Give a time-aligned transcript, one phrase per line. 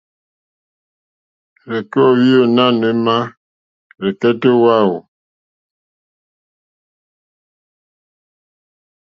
[1.63, 3.15] Rzeke o ohwi nanù ema
[3.99, 4.95] rzekɛtɛ o wa e?